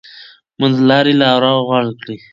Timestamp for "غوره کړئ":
1.67-2.17